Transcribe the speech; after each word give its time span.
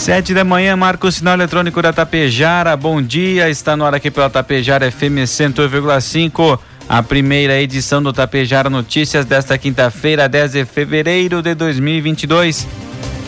Sete 0.00 0.32
da 0.32 0.44
manhã, 0.44 0.74
marca 0.76 1.06
o 1.06 1.12
sinal 1.12 1.34
eletrônico 1.34 1.82
da 1.82 1.92
Tapejara. 1.92 2.74
Bom 2.74 3.02
dia, 3.02 3.50
está 3.50 3.76
no 3.76 3.84
ar 3.84 3.94
aqui 3.94 4.10
pela 4.10 4.30
Tapejara 4.30 4.90
FM 4.90 5.26
100,5. 5.26 6.58
A 6.88 7.02
primeira 7.02 7.60
edição 7.60 8.02
do 8.02 8.10
Tapejara 8.10 8.70
Notícias 8.70 9.26
desta 9.26 9.58
quinta-feira, 9.58 10.26
10 10.26 10.52
de 10.52 10.64
fevereiro 10.64 11.42
de 11.42 11.54
2022. 11.54 12.66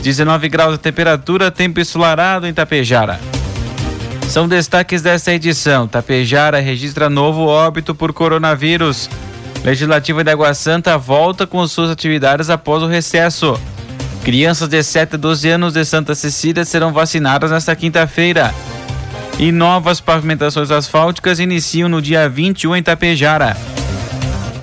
19 0.02 0.48
graus 0.48 0.73
de 0.73 0.78
temperatura, 0.78 1.50
tempo 1.50 1.78
ensolarado 1.78 2.47
em 2.47 2.55
Tapejara. 2.55 3.20
São 4.27 4.48
destaques 4.48 5.02
desta 5.02 5.30
edição. 5.30 5.86
Tapejara 5.86 6.59
registra 6.59 7.11
novo 7.11 7.42
óbito 7.48 7.95
por 7.95 8.14
coronavírus. 8.14 9.11
Legislativa 9.62 10.25
de 10.25 10.30
Água 10.30 10.55
Santa 10.55 10.97
volta 10.97 11.47
com 11.47 11.69
suas 11.69 11.91
atividades 11.91 12.48
após 12.48 12.83
o 12.83 12.86
recesso. 12.86 13.61
Crianças 14.25 14.69
de 14.69 14.83
7 14.83 15.17
a 15.17 15.19
12 15.19 15.49
anos 15.49 15.73
de 15.73 15.85
Santa 15.85 16.15
Cecília 16.15 16.65
serão 16.65 16.93
vacinadas 16.93 17.51
nesta 17.51 17.75
quinta-feira. 17.75 18.55
E 19.39 19.51
novas 19.51 20.01
pavimentações 20.01 20.70
asfálticas 20.70 21.41
iniciam 21.41 21.89
no 21.89 22.01
dia 22.01 22.29
21 22.29 22.77
em 22.77 22.83
Tapejara. 22.83 23.56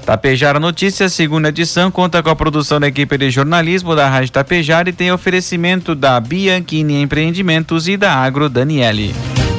Tapejara 0.05 0.59
Notícias, 0.59 1.13
segunda 1.13 1.49
edição, 1.49 1.91
conta 1.91 2.23
com 2.23 2.29
a 2.29 2.35
produção 2.35 2.79
da 2.79 2.87
equipe 2.87 3.17
de 3.17 3.29
jornalismo 3.29 3.95
da 3.95 4.09
Rádio 4.09 4.31
Tapejara 4.31 4.89
e 4.89 4.93
tem 4.93 5.11
oferecimento 5.11 5.93
da 5.93 6.19
Bianchini 6.19 7.01
Empreendimentos 7.01 7.87
e 7.87 7.97
da 7.97 8.15
Agro 8.15 8.49
Daniele. 8.49 9.13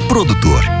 Produtor 0.07 0.80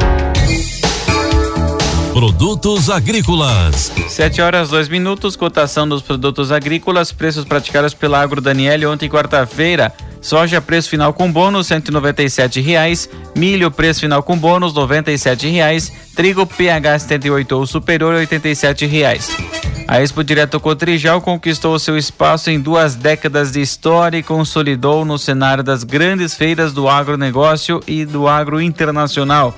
Produtos 2.13 2.89
agrícolas. 2.89 3.89
7 4.09 4.41
horas 4.41 4.69
2 4.69 4.89
minutos, 4.89 5.37
cotação 5.37 5.87
dos 5.87 6.01
produtos 6.01 6.51
agrícolas, 6.51 7.13
preços 7.13 7.45
praticados 7.45 7.93
pela 7.93 8.21
Agro 8.21 8.41
Daniele 8.41 8.85
ontem 8.85 9.09
quarta-feira. 9.09 9.93
Soja 10.19 10.61
preço 10.61 10.89
final 10.89 11.13
com 11.13 11.31
bônus 11.31 11.69
R$ 11.69 11.81
reais, 12.61 13.09
milho 13.33 13.71
preço 13.71 14.01
final 14.01 14.21
com 14.21 14.37
bônus 14.37 14.73
R$ 14.75 15.49
reais, 15.49 15.91
trigo 16.13 16.45
PH 16.45 16.99
78 16.99 17.51
ou 17.53 17.65
superior 17.65 18.13
R$ 18.15 18.87
reais. 18.87 19.31
A 19.87 20.01
Expo 20.01 20.21
Direto 20.21 20.59
Cotrijal 20.59 21.21
conquistou 21.21 21.79
seu 21.79 21.97
espaço 21.97 22.49
em 22.49 22.59
duas 22.59 22.93
décadas 22.93 23.53
de 23.53 23.61
história 23.61 24.17
e 24.17 24.23
consolidou 24.23 25.05
no 25.05 25.17
cenário 25.17 25.63
das 25.63 25.85
grandes 25.85 26.35
feiras 26.35 26.73
do 26.73 26.89
agronegócio 26.89 27.81
e 27.87 28.03
do 28.03 28.27
agro 28.27 28.61
internacional. 28.61 29.55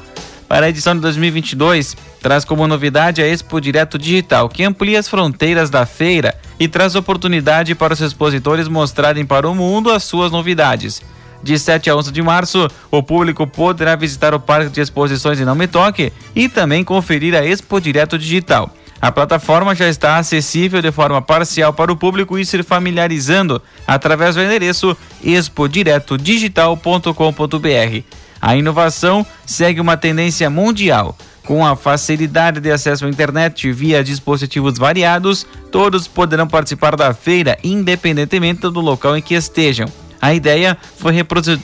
Para 0.54 0.68
a 0.68 0.70
edição 0.70 0.94
de 0.94 1.02
2022, 1.02 1.98
traz 2.22 2.46
como 2.46 2.68
novidade 2.68 3.24
a 3.24 3.28
Expo 3.28 3.60
Direto 3.60 3.98
Digital, 3.98 4.48
que 4.48 4.64
amplia 4.64 5.00
as 5.00 5.10
fronteiras 5.10 5.72
da 5.72 5.84
feira 5.84 6.36
e 6.60 6.68
traz 6.68 6.94
oportunidade 6.94 7.74
para 7.74 7.96
os 7.96 8.02
expositores 8.02 8.68
mostrarem 8.68 9.26
para 9.26 9.50
o 9.50 9.56
mundo 9.56 9.90
as 9.90 10.04
suas 10.04 10.32
novidades. 10.32 11.02
De 11.42 11.58
7 11.58 11.90
a 11.90 11.96
11 11.96 12.12
de 12.12 12.22
março, 12.22 12.70
o 12.92 13.02
público 13.02 13.48
poderá 13.48 13.96
visitar 13.96 14.36
o 14.36 14.40
Parque 14.40 14.70
de 14.70 14.80
Exposições 14.80 15.42
em 15.42 15.44
Não 15.44 15.56
Me 15.56 15.66
Toque 15.66 16.14
e 16.36 16.48
também 16.48 16.84
conferir 16.84 17.34
a 17.34 17.44
Expo 17.44 17.82
Direto 17.82 18.16
Digital. 18.16 18.70
A 19.02 19.12
plataforma 19.12 19.74
já 19.74 19.90
está 19.90 20.18
acessível 20.18 20.84
de 20.84 20.92
forma 20.92 21.20
parcial 21.20 21.74
para 21.74 21.92
o 21.92 21.98
público 21.98 22.38
e 22.38 22.46
se 22.46 22.62
familiarizando 22.62 23.60
através 23.88 24.36
do 24.36 24.44
endereço 24.44 24.96
expodiretodigital.com.br. 25.24 28.23
A 28.44 28.58
inovação 28.58 29.26
segue 29.46 29.80
uma 29.80 29.96
tendência 29.96 30.50
mundial. 30.50 31.18
Com 31.46 31.66
a 31.66 31.78
facilidade 31.78 32.60
de 32.60 32.70
acesso 32.70 33.06
à 33.06 33.10
internet 33.10 33.72
via 33.72 34.04
dispositivos 34.04 34.78
variados, 34.78 35.48
todos 35.72 36.10
poderão 36.10 36.46
participar 36.46 36.98
da 36.98 37.14
feira, 37.14 37.58
independentemente 37.64 38.60
do 38.60 38.82
local 38.82 39.16
em 39.16 39.22
que 39.22 39.34
estejam. 39.34 39.88
A 40.22 40.34
ideia 40.34 40.78
foi 40.98 41.14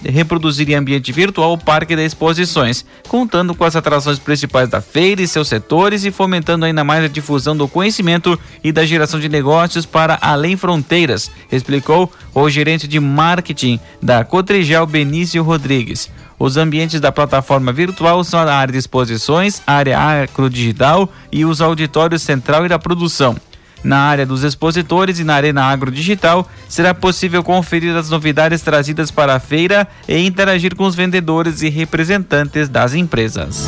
reproduzir 0.05 0.69
em 0.69 0.75
ambiente 0.75 1.11
virtual 1.11 1.51
o 1.51 1.57
Parque 1.57 1.97
de 1.97 2.05
Exposições, 2.05 2.85
contando 3.09 3.53
com 3.53 3.65
as 3.65 3.75
atrações 3.75 4.17
principais 4.17 4.69
da 4.69 4.79
feira 4.79 5.21
e 5.21 5.27
seus 5.27 5.49
setores 5.49 6.05
e 6.05 6.11
fomentando 6.11 6.63
ainda 6.63 6.83
mais 6.85 7.03
a 7.03 7.09
difusão 7.09 7.57
do 7.57 7.67
conhecimento 7.67 8.39
e 8.63 8.71
da 8.71 8.85
geração 8.85 9.19
de 9.19 9.27
negócios 9.27 9.85
para 9.85 10.17
além 10.21 10.55
fronteiras, 10.55 11.29
explicou 11.51 12.09
o 12.33 12.49
gerente 12.49 12.87
de 12.87 13.01
marketing 13.01 13.81
da 14.01 14.23
Cotrigel 14.23 14.85
Benício 14.85 15.43
Rodrigues. 15.43 16.09
Os 16.39 16.55
ambientes 16.55 17.01
da 17.01 17.11
plataforma 17.11 17.73
virtual 17.73 18.23
são 18.23 18.39
a 18.39 18.53
área 18.53 18.71
de 18.71 18.77
exposições, 18.77 19.61
a 19.67 19.73
área 19.73 19.99
agrodigital 19.99 21.11
e 21.29 21.43
os 21.43 21.59
auditórios 21.59 22.21
central 22.21 22.65
e 22.65 22.69
da 22.69 22.79
produção. 22.79 23.35
Na 23.83 23.99
área 23.99 24.25
dos 24.25 24.43
expositores 24.43 25.19
e 25.19 25.23
na 25.23 25.35
Arena 25.35 25.63
Agro 25.63 25.91
Digital, 25.91 26.47
será 26.67 26.93
possível 26.93 27.43
conferir 27.43 27.95
as 27.95 28.09
novidades 28.09 28.61
trazidas 28.61 29.11
para 29.11 29.35
a 29.35 29.39
feira 29.39 29.87
e 30.07 30.17
interagir 30.25 30.75
com 30.75 30.85
os 30.85 30.95
vendedores 30.95 31.61
e 31.61 31.69
representantes 31.69 32.69
das 32.69 32.93
empresas. 32.93 33.67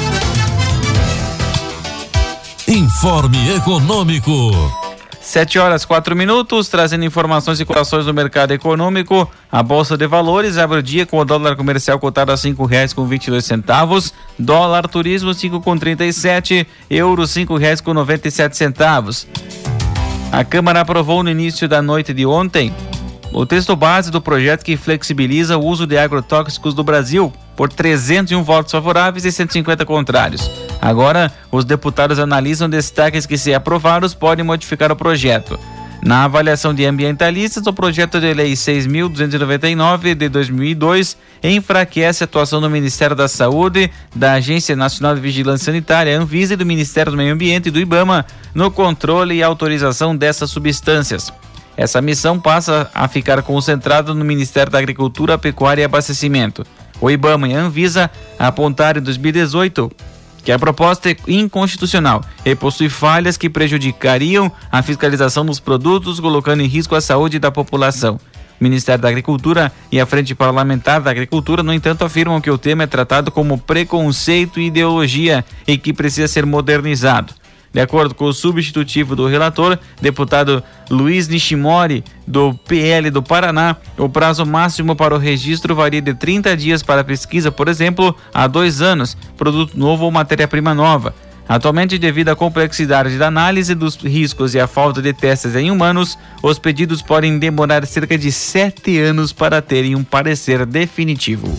Informe 2.68 3.56
Econômico. 3.56 4.81
7 5.22 5.59
horas 5.59 5.86
4 5.86 6.16
minutos, 6.16 6.68
trazendo 6.68 7.06
informações 7.06 7.59
e 7.59 7.66
cotações 7.66 8.06
do 8.06 8.14
mercado 8.14 8.52
econômico. 8.52 9.32
A 9.52 9.62
Bolsa 9.62 9.96
de 9.96 10.08
Valores 10.08 10.58
abre 10.58 10.80
o 10.80 10.84
dia 10.84 11.06
com 11.06 11.20
o 11.20 11.24
dólar 11.24 11.56
comercial 11.56 12.00
cotado 12.00 12.32
a 12.32 12.38
cinco 12.38 12.66
reais 12.66 12.92
com 12.92 13.06
vinte 13.06 13.30
centavos, 13.42 14.12
dólar 14.38 14.88
turismo 14.88 15.31
cinco 15.34 15.62
com 15.62 15.78
trinta 15.78 16.04
euro 16.90 17.28
cinco 17.28 17.56
reais 17.56 17.80
com 17.80 17.94
noventa 17.94 18.30
centavos. 18.51 19.28
A 20.31 20.44
Câmara 20.44 20.81
aprovou 20.81 21.22
no 21.22 21.30
início 21.30 21.69
da 21.69 21.84
noite 21.84 22.13
de 22.13 22.25
ontem 22.25 22.74
o 23.31 23.45
texto 23.45 23.75
base 23.75 24.10
do 24.10 24.19
projeto 24.19 24.63
que 24.63 24.75
flexibiliza 24.75 25.56
o 25.56 25.66
uso 25.66 25.86
de 25.86 25.98
agrotóxicos 25.98 26.74
do 26.74 26.84
Brasil 26.84 27.31
por 27.62 27.72
301 27.72 28.42
votos 28.42 28.72
favoráveis 28.72 29.24
e 29.24 29.31
150 29.31 29.86
contrários. 29.86 30.50
Agora, 30.81 31.31
os 31.52 31.63
deputados 31.63 32.18
analisam 32.18 32.68
destaques 32.68 33.28
que, 33.28 33.38
se 33.38 33.54
aprovados, 33.54 34.16
podem 34.16 34.44
modificar 34.44 34.92
o 34.92 34.96
projeto. 34.96 35.60
Na 36.04 36.24
avaliação 36.24 36.74
de 36.74 36.84
ambientalistas, 36.88 37.68
o 37.68 37.72
projeto 37.72 38.19
de 38.19 38.34
lei 38.34 38.54
6.299 38.54 40.16
de 40.16 40.28
2002 40.28 41.16
enfraquece 41.44 42.24
a 42.24 42.25
atuação 42.25 42.60
do 42.60 42.68
Ministério 42.68 43.16
da 43.16 43.28
Saúde, 43.28 43.92
da 44.16 44.34
Agência 44.34 44.75
Nacional 44.75 45.14
de 45.14 45.22
Vigilância 45.22 45.66
Sanitária, 45.66 46.19
Anvisa 46.19 46.56
e 46.56 46.57
do 46.57 46.66
Ministério 46.66 47.12
do 47.12 47.18
Meio 47.19 47.31
Ambiente 47.31 47.68
e 47.68 47.72
do 47.72 47.80
IBAMA 47.80 48.25
no 48.56 48.72
controle 48.72 49.36
e 49.36 49.44
autorização 49.44 50.18
dessas 50.18 50.50
substâncias. 50.50 51.31
Essa 51.78 52.02
missão 52.02 52.40
passa 52.40 52.90
a 52.92 53.07
ficar 53.07 53.44
concentrada 53.44 54.16
no 54.16 54.25
Ministério 54.25 54.72
da 54.72 54.80
Agricultura, 54.80 55.38
Pecuária 55.38 55.84
e 55.84 55.86
Abastecimento. 55.86 56.66
O 57.01 57.09
IBAMA 57.09 57.48
e 57.50 57.56
a 57.56 57.59
Anvisa 57.59 58.12
apontaram 58.38 59.01
em 59.01 59.03
2018 59.03 59.92
que 60.44 60.51
a 60.51 60.59
proposta 60.59 61.09
é 61.09 61.15
inconstitucional 61.27 62.21
e 62.45 62.56
possui 62.56 62.89
falhas 62.89 63.38
que 63.38 63.50
prejudicariam 63.50 64.51
a 64.71 64.81
fiscalização 64.81 65.45
dos 65.45 65.59
produtos, 65.59 66.19
colocando 66.19 66.62
em 66.62 66.68
risco 66.68 66.95
a 66.95 67.01
saúde 67.01 67.39
da 67.39 67.51
população. 67.51 68.19
O 68.59 68.63
Ministério 68.63 69.01
da 69.01 69.09
Agricultura 69.09 69.71
e 69.92 70.00
a 70.00 70.06
Frente 70.06 70.36
Parlamentar 70.36 71.01
da 71.01 71.09
Agricultura, 71.09 71.63
no 71.63 71.74
entanto, 71.74 72.03
afirmam 72.03 72.39
que 72.39 72.50
o 72.50 72.57
tema 72.57 72.83
é 72.83 72.88
tratado 72.88 73.31
como 73.31 73.57
preconceito 73.57 74.59
e 74.59 74.68
ideologia 74.68 75.44
e 75.68 75.77
que 75.77 75.94
precisa 75.94 76.27
ser 76.27 76.45
modernizado. 76.45 77.33
De 77.73 77.79
acordo 77.79 78.13
com 78.13 78.25
o 78.25 78.33
substitutivo 78.33 79.15
do 79.15 79.27
relator, 79.27 79.79
deputado 80.01 80.62
Luiz 80.89 81.27
Nishimori, 81.29 82.03
do 82.27 82.53
PL 82.53 83.09
do 83.09 83.23
Paraná, 83.23 83.77
o 83.97 84.09
prazo 84.09 84.45
máximo 84.45 84.95
para 84.95 85.15
o 85.15 85.18
registro 85.18 85.73
varia 85.73 86.01
de 86.01 86.13
30 86.13 86.57
dias 86.57 86.83
para 86.83 87.03
pesquisa, 87.03 87.50
por 87.50 87.69
exemplo, 87.69 88.13
a 88.33 88.45
dois 88.45 88.81
anos, 88.81 89.15
produto 89.38 89.77
novo 89.77 90.03
ou 90.03 90.12
matéria-prima 90.12 90.73
nova. 90.73 91.15
Atualmente, 91.47 91.97
devido 91.97 92.29
à 92.29 92.35
complexidade 92.35 93.18
da 93.18 93.27
análise 93.27 93.73
dos 93.73 93.95
riscos 93.95 94.53
e 94.53 94.59
à 94.59 94.68
falta 94.68 95.01
de 95.01 95.12
testes 95.12 95.56
em 95.56 95.71
humanos, 95.71 96.18
os 96.41 96.59
pedidos 96.59 97.01
podem 97.01 97.39
demorar 97.39 97.85
cerca 97.85 98.18
de 98.18 98.31
sete 98.31 99.00
anos 99.00 99.33
para 99.33 99.62
terem 99.62 99.95
um 99.95 100.03
parecer 100.03 100.65
definitivo. 100.65 101.51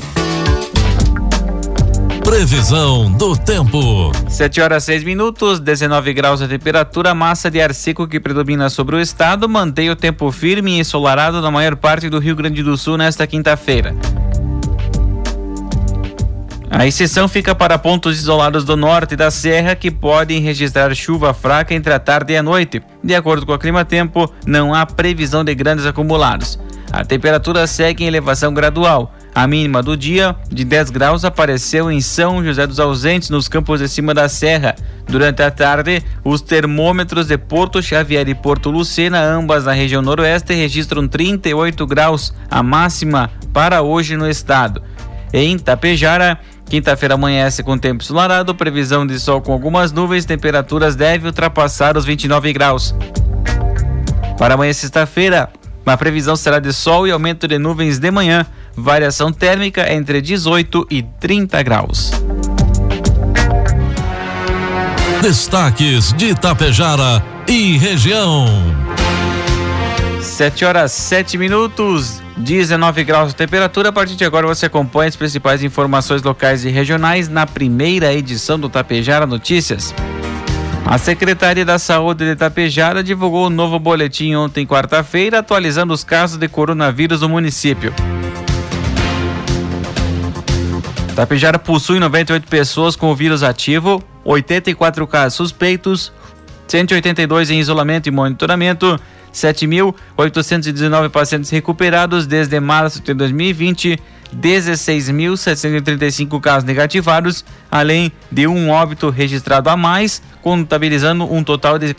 Previsão 2.33 3.13
do 3.13 3.37
tempo. 3.37 4.11
7 4.27 4.63
horas 4.63 4.85
6 4.85 5.05
minutos, 5.05 5.61
19 5.61 6.15
graus 6.15 6.41
a 6.41 6.49
temperatura, 6.49 7.15
massa 7.15 7.51
de 7.51 7.61
ar 7.61 7.75
seco 7.75 8.09
que 8.09 8.19
predomina 8.19 8.71
sobre 8.71 8.97
o 8.97 9.01
estado 9.01 9.47
mantém 9.47 9.91
o 9.91 9.95
tempo 9.95 10.33
firme 10.33 10.73
e 10.73 10.81
ensolarado 10.81 11.43
na 11.43 11.51
maior 11.51 11.77
parte 11.77 12.09
do 12.09 12.19
Rio 12.19 12.35
Grande 12.35 12.63
do 12.63 12.75
Sul 12.75 12.97
nesta 12.97 13.27
quinta-feira. 13.27 13.95
A 16.71 16.87
exceção 16.87 17.29
fica 17.29 17.55
para 17.55 17.77
pontos 17.77 18.19
isolados 18.19 18.65
do 18.65 18.79
norte 18.79 19.15
da 19.15 19.31
serra 19.31 19.77
que 19.77 19.91
podem 19.91 20.41
registrar 20.41 20.95
chuva 20.95 21.35
fraca 21.35 21.75
entre 21.75 21.93
a 21.93 21.99
tarde 21.99 22.33
e 22.33 22.39
a 22.39 22.43
noite. 22.43 22.83
De 23.05 23.15
acordo 23.15 23.45
com 23.45 23.53
o 23.53 23.59
Clima 23.59 23.85
Tempo, 23.85 24.33
não 24.47 24.75
há 24.75 24.87
previsão 24.87 25.45
de 25.45 25.55
grandes 25.55 25.85
acumulados. 25.85 26.59
A 26.91 27.05
temperatura 27.05 27.67
segue 27.67 28.05
em 28.05 28.07
elevação 28.07 28.55
gradual. 28.55 29.13
A 29.35 29.47
mínima 29.47 29.83
do 29.83 29.97
dia, 29.97 30.37
de 30.51 30.63
10 30.63 30.91
graus, 30.91 31.25
apareceu 31.25 31.91
em 31.91 32.03
São 32.03 32.45
José 32.45 32.67
dos 32.67 32.79
Ausentes, 32.79 33.31
nos 33.31 33.49
campos 33.49 33.81
de 33.81 33.89
cima 33.89 34.13
da 34.13 34.29
serra. 34.29 34.77
Durante 35.07 35.43
a 35.43 35.51
tarde, 35.51 36.03
os 36.23 36.43
termômetros 36.43 37.29
de 37.29 37.39
Porto 37.39 37.83
Xavier 37.83 38.29
e 38.29 38.35
Porto 38.35 38.71
Lucena, 38.71 39.23
ambas 39.23 39.65
na 39.65 39.73
região 39.73 40.03
noroeste, 40.03 40.53
registram 40.53 41.09
38 41.09 41.87
graus, 41.87 42.35
a 42.51 42.63
máxima 42.63 43.31
para 43.55 43.81
hoje 43.81 44.19
no 44.19 44.29
estado. 44.29 44.83
Em 45.33 45.59
Tapejara, 45.59 46.39
quinta-feira 46.67 47.15
amanhece 47.15 47.63
com 47.63 47.79
tempo 47.79 48.03
ensolarado, 48.03 48.55
previsão 48.55 49.07
de 49.07 49.19
sol 49.19 49.41
com 49.41 49.55
algumas 49.55 49.93
nuvens, 49.93 50.27
temperaturas 50.27 50.95
devem 50.95 51.29
ultrapassar 51.29 51.97
os 51.97 52.05
29 52.05 52.53
graus. 52.53 52.95
Para 54.37 54.55
amanhã, 54.55 54.75
sexta-feira, 54.75 55.49
a 55.87 55.97
previsão 55.97 56.37
será 56.37 56.59
de 56.59 56.73
sol 56.73 57.07
e 57.07 57.11
aumento 57.11 57.49
de 57.49 57.59
nuvens 57.59 57.99
de 57.99 58.11
manhã 58.11 58.47
variação 58.77 59.33
térmica 59.33 59.93
entre 59.93 60.21
18 60.21 60.87
e 60.91 61.03
30 61.03 61.63
graus. 61.63 62.11
Destaques 65.21 66.13
de 66.15 66.31
Itapejara 66.31 67.23
e 67.47 67.77
região. 67.79 68.47
7 70.21 70.65
horas 70.65 70.93
7 70.93 71.37
minutos, 71.37 72.23
19 72.37 73.05
graus 73.05 73.29
de 73.31 73.37
temperatura. 73.37 73.91
A 73.91 73.93
partir 73.93 74.17
de 74.17 74.25
agora 74.25 74.47
você 74.47 74.67
acompanha 74.67 75.09
as 75.09 75.17
principais 75.17 75.63
informações 75.63 76.23
locais 76.23 76.65
e 76.65 76.71
regionais 76.71 77.29
na 77.29 77.47
primeira 77.47 78.13
edição 78.13 78.59
do 78.59 78.69
Tapejara 78.69 79.27
Notícias. 79.27 79.95
A 80.85 80.99
Secretaria 80.99 81.65
da 81.65 81.79
Saúde 81.79 82.25
de 82.25 82.33
Itapejara 82.33 83.03
divulgou 83.03 83.47
um 83.47 83.51
novo 83.51 83.79
boletim 83.79 84.35
ontem, 84.35 84.67
quarta-feira, 84.67 85.39
atualizando 85.39 85.93
os 85.95 86.03
casos 86.03 86.37
de 86.37 86.49
coronavírus 86.49 87.21
no 87.21 87.29
município. 87.29 87.95
Tapejara 91.15 91.59
possui 91.59 91.99
98 91.99 92.49
pessoas 92.49 92.97
com 92.97 93.11
o 93.11 93.15
vírus 93.15 93.43
ativo, 93.43 94.03
84 94.25 95.07
casos 95.07 95.35
suspeitos, 95.35 96.11
182 96.67 97.51
em 97.51 97.61
isolamento 97.61 98.09
e 98.09 98.11
monitoramento, 98.11 98.99
7.819 99.33 101.11
pacientes 101.11 101.51
recuperados 101.51 102.27
desde 102.27 102.59
março 102.61 103.03
de 103.03 103.13
2020, 103.13 103.99
16.735 104.35 106.41
casos 106.41 106.65
negativados, 106.65 107.45
além 107.71 108.11
de 108.31 108.47
um 108.47 108.71
óbito 108.71 109.11
registrado 109.11 109.69
a 109.69 109.77
mais, 109.77 110.23
contabilizando 110.41 111.31
um 111.31 111.45
total 111.45 111.79
de 111.79 111.95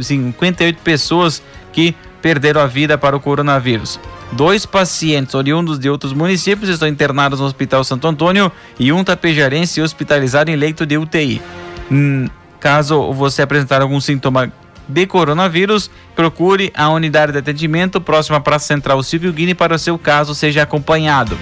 58 0.00 0.78
pessoas 0.82 1.42
que 1.72 1.96
perderam 2.20 2.60
a 2.60 2.66
vida 2.66 2.98
para 2.98 3.16
o 3.16 3.20
coronavírus. 3.20 3.98
Dois 4.32 4.66
pacientes 4.66 5.34
oriundos 5.34 5.78
de 5.78 5.88
outros 5.88 6.12
municípios 6.12 6.68
estão 6.68 6.88
internados 6.88 7.40
no 7.40 7.46
Hospital 7.46 7.82
Santo 7.84 8.06
Antônio 8.06 8.52
e 8.78 8.92
um 8.92 9.02
tapejarense 9.02 9.80
hospitalizado 9.80 10.50
em 10.50 10.56
leito 10.56 10.84
de 10.84 10.98
UTI. 10.98 11.40
Hum, 11.90 12.28
caso 12.60 13.12
você 13.12 13.42
apresentar 13.42 13.80
algum 13.80 14.00
sintoma 14.00 14.52
de 14.88 15.06
coronavírus, 15.06 15.90
procure 16.16 16.72
a 16.74 16.88
unidade 16.88 17.32
de 17.32 17.38
atendimento 17.38 18.00
próxima 18.00 18.38
à 18.38 18.40
Praça 18.40 18.66
Central 18.66 19.02
Silvio 19.02 19.32
Guine 19.32 19.54
para 19.54 19.74
o 19.74 19.78
seu 19.78 19.98
caso 19.98 20.34
seja 20.34 20.62
acompanhado. 20.62 21.36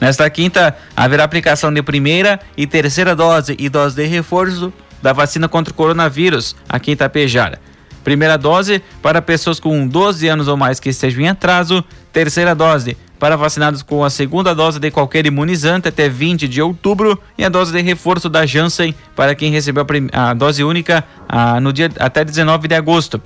Nesta 0.00 0.28
quinta, 0.28 0.76
haverá 0.96 1.22
aplicação 1.22 1.72
de 1.72 1.80
primeira 1.80 2.40
e 2.56 2.66
terceira 2.66 3.14
dose 3.14 3.54
e 3.56 3.68
dose 3.68 3.94
de 3.94 4.04
reforço 4.04 4.72
da 5.00 5.12
vacina 5.12 5.48
contra 5.48 5.72
o 5.72 5.76
coronavírus 5.76 6.56
aqui 6.68 6.90
em 6.90 6.94
Itapejara. 6.94 7.60
Primeira 8.04 8.36
dose 8.36 8.82
para 9.00 9.22
pessoas 9.22 9.60
com 9.60 9.86
12 9.86 10.28
anos 10.28 10.48
ou 10.48 10.56
mais 10.56 10.80
que 10.80 10.88
estejam 10.88 11.22
em 11.22 11.28
atraso. 11.28 11.84
Terceira 12.12 12.54
dose 12.54 12.96
para 13.22 13.36
vacinados 13.36 13.84
com 13.84 14.04
a 14.04 14.10
segunda 14.10 14.52
dose 14.52 14.80
de 14.80 14.90
qualquer 14.90 15.24
imunizante 15.26 15.86
até 15.86 16.08
20 16.08 16.48
de 16.48 16.60
outubro 16.60 17.16
e 17.38 17.44
a 17.44 17.48
dose 17.48 17.70
de 17.70 17.80
reforço 17.80 18.28
da 18.28 18.44
Janssen 18.44 18.92
para 19.14 19.32
quem 19.32 19.52
recebeu 19.52 19.86
a, 20.12 20.34
dose 20.34 20.64
única 20.64 21.04
a, 21.28 21.60
no 21.60 21.72
dia 21.72 21.88
até 22.00 22.24
19 22.24 22.66
de 22.66 22.74
agosto. 22.74 23.22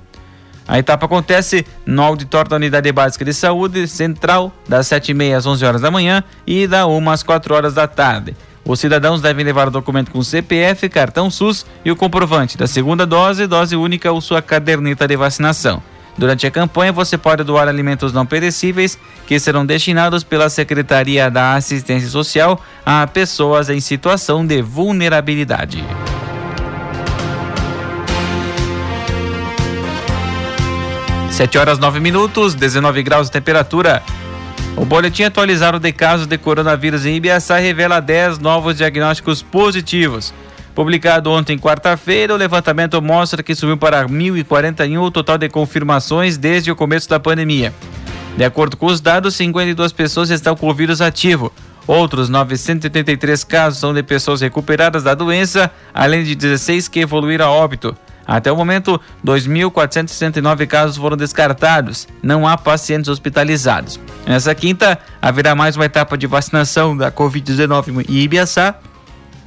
A 0.67 0.77
etapa 0.77 1.07
acontece 1.07 1.65
no 1.83 2.03
auditório 2.03 2.47
da 2.47 2.57
Unidade 2.57 2.91
Básica 2.91 3.25
de 3.25 3.33
Saúde 3.33 3.87
Central, 3.87 4.53
das 4.67 4.85
7h30 4.85 5.35
às 5.35 5.45
11 5.47 5.65
horas 5.65 5.81
da 5.81 5.89
manhã 5.89 6.23
e 6.45 6.67
da 6.67 6.85
1 6.85 7.09
às 7.09 7.23
4 7.23 7.55
horas 7.55 7.73
da 7.73 7.87
tarde. 7.87 8.35
Os 8.67 8.81
cidadãos 8.81 9.21
devem 9.21 9.45
levar 9.45 9.69
o 9.69 9.71
documento 9.71 10.11
com 10.11 10.21
CPF, 10.21 10.89
cartão 10.89 11.31
SUS 11.31 11.65
e 11.85 11.91
o 11.91 11.95
comprovante 11.95 12.57
da 12.57 12.67
segunda 12.67 13.05
dose, 13.05 13.47
dose 13.47 13.77
única 13.77 14.11
ou 14.11 14.19
sua 14.19 14.41
caderneta 14.41 15.07
de 15.07 15.15
vacinação. 15.15 15.81
Durante 16.17 16.45
a 16.45 16.51
campanha, 16.51 16.91
você 16.91 17.17
pode 17.17 17.43
doar 17.43 17.69
alimentos 17.69 18.11
não 18.11 18.25
perecíveis 18.25 18.99
que 19.25 19.39
serão 19.39 19.65
destinados 19.65 20.23
pela 20.23 20.49
Secretaria 20.49 21.31
da 21.31 21.53
Assistência 21.53 22.09
Social 22.09 22.59
a 22.85 23.07
pessoas 23.07 23.69
em 23.69 23.79
situação 23.79 24.45
de 24.45 24.61
vulnerabilidade. 24.61 25.81
Sete 31.31 31.57
horas 31.57 31.77
nove 31.79 31.99
minutos, 31.99 32.55
19 32.55 33.01
graus 33.03 33.27
de 33.27 33.33
temperatura. 33.33 34.01
O 34.77 34.85
boletim 34.85 35.23
atualizado 35.23 35.79
de 35.79 35.91
casos 35.91 36.27
de 36.27 36.37
coronavírus 36.37 37.03
em 37.03 37.15
Ibiaçá 37.15 37.57
revela 37.57 37.99
10 37.99 38.37
novos 38.37 38.77
diagnósticos 38.77 39.41
positivos. 39.41 40.31
Publicado 40.75 41.31
ontem, 41.31 41.57
quarta-feira, 41.57 42.31
o 42.31 42.37
levantamento 42.37 43.01
mostra 43.01 43.41
que 43.41 43.55
subiu 43.55 43.75
para 43.75 44.07
1.041 44.07 45.01
o 45.01 45.09
total 45.09 45.39
de 45.39 45.49
confirmações 45.49 46.37
desde 46.37 46.71
o 46.71 46.75
começo 46.75 47.09
da 47.09 47.19
pandemia. 47.19 47.73
De 48.37 48.43
acordo 48.43 48.77
com 48.77 48.85
os 48.85 49.01
dados, 49.01 49.33
52 49.33 49.91
pessoas 49.91 50.29
estão 50.29 50.55
com 50.55 50.69
o 50.69 50.73
vírus 50.75 51.01
ativo. 51.01 51.51
Outros 51.87 52.29
983 52.29 53.43
casos 53.45 53.79
são 53.79 53.95
de 53.95 54.03
pessoas 54.03 54.41
recuperadas 54.41 55.01
da 55.01 55.15
doença, 55.15 55.71
além 55.91 56.23
de 56.23 56.35
16 56.35 56.87
que 56.87 56.99
evoluíram 56.99 57.47
a 57.47 57.51
óbito. 57.51 57.97
Até 58.27 58.51
o 58.51 58.57
momento, 58.57 58.99
2.469 59.25 60.67
casos 60.67 60.97
foram 60.97 61.15
descartados. 61.15 62.07
Não 62.21 62.45
há 62.45 62.57
pacientes 62.57 63.09
hospitalizados. 63.09 63.97
Nessa 64.25 64.53
quinta, 64.53 64.99
haverá 65.21 65.55
mais 65.55 65.77
uma 65.77 65.85
etapa 65.85 66.17
de 66.17 66.27
vacinação 66.27 66.95
da 66.97 67.09
Covid-19 67.09 68.05
em 68.09 68.15
Ibiaçá 68.15 68.75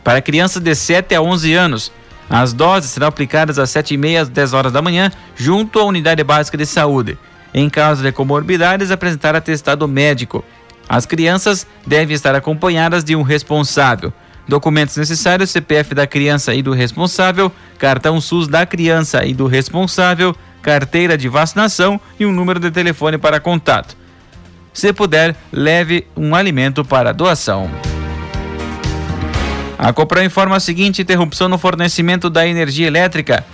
para 0.03 0.23
crianças 0.23 0.63
de 0.63 0.75
7 0.75 1.15
a 1.15 1.21
11 1.21 1.53
anos. 1.53 1.93
As 2.31 2.55
doses 2.55 2.91
serão 2.91 3.09
aplicadas 3.09 3.59
às 3.59 3.69
7h30 3.71 4.23
às 4.23 4.29
10 4.29 4.53
horas 4.55 4.73
da 4.73 4.81
manhã, 4.81 5.11
junto 5.37 5.79
à 5.79 5.85
unidade 5.85 6.25
básica 6.25 6.57
de 6.57 6.65
saúde. 6.65 7.19
Em 7.53 7.69
caso 7.69 8.03
de 8.03 8.13
comorbidades, 8.13 8.91
apresentar 8.91 9.37
atestado 9.37 9.87
médico. 9.87 10.43
As 10.89 11.05
crianças 11.05 11.67
devem 11.87 12.15
estar 12.15 12.35
acompanhadas 12.35 13.05
de 13.05 13.15
um 13.15 13.23
responsável. 13.23 14.13
Documentos 14.51 14.97
necessários: 14.97 15.49
CPF 15.51 15.95
da 15.95 16.09
criança 16.09 16.53
e 16.53 16.61
do 16.61 16.73
responsável, 16.73 17.53
cartão 17.79 18.21
SUS 18.21 18.49
da 18.49 18.67
criança 18.67 19.25
e 19.25 19.33
do 19.33 19.47
responsável, 19.47 20.35
carteira 20.61 21.17
de 21.17 21.29
vacinação 21.29 22.01
e 22.19 22.27
um 22.27 22.33
número 22.33 22.59
de 22.59 22.69
telefone 22.69 23.17
para 23.17 23.39
contato. 23.39 23.97
Se 24.73 24.93
puder, 24.93 25.37
leve 25.53 26.05
um 26.17 26.35
alimento 26.35 26.85
para 26.85 27.13
doação. 27.13 27.71
A 29.79 29.93
Copran 29.93 30.25
informa 30.25 30.57
a 30.57 30.61
seguinte 30.61 31.01
interrupção 31.01 31.49
no 31.49 31.57
fornecimento 31.57 32.29
da 32.29 32.45
energia 32.45 32.89
elétrica 32.89 33.47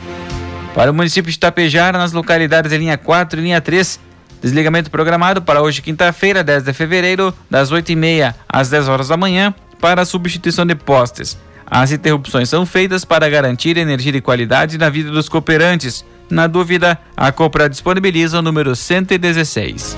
para 0.74 0.90
o 0.90 0.94
município 0.94 1.30
de 1.30 1.38
Tapejara 1.38 1.98
nas 1.98 2.12
localidades 2.12 2.70
de 2.70 2.78
linha 2.78 2.96
4 2.96 3.38
e 3.38 3.42
linha 3.42 3.60
3. 3.60 4.00
Desligamento 4.40 4.90
programado 4.90 5.42
para 5.42 5.60
hoje, 5.60 5.82
quinta-feira, 5.82 6.42
10 6.42 6.62
de 6.64 6.72
fevereiro, 6.72 7.34
das 7.50 7.70
8h30 7.70 8.34
às 8.48 8.70
10 8.70 8.88
horas 8.88 9.08
da 9.08 9.16
manhã, 9.16 9.54
para 9.80 10.02
a 10.02 10.06
substituição 10.06 10.64
de 10.64 10.74
postes. 10.74 11.38
As 11.66 11.90
interrupções 11.90 12.48
são 12.48 12.64
feitas 12.64 13.04
para 13.04 13.28
garantir 13.28 13.76
energia 13.76 14.12
de 14.12 14.20
qualidade 14.20 14.78
na 14.78 14.88
vida 14.88 15.10
dos 15.10 15.28
cooperantes. 15.28 16.04
Na 16.30 16.46
dúvida, 16.46 16.98
a 17.16 17.32
Copra 17.32 17.68
disponibiliza 17.68 18.38
o 18.38 18.42
número 18.42 18.74
116. 18.74 19.96